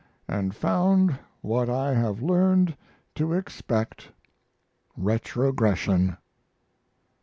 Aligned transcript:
And 0.27 0.55
found 0.55 1.19
what 1.41 1.69
I 1.69 1.93
have 1.93 2.23
learned 2.23 2.75
to 3.13 3.33
expect 3.33 4.09
retrogression. 4.97 6.17